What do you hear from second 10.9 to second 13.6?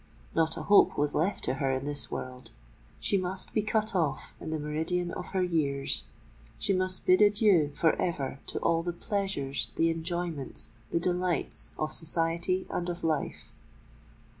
delights of society and of life!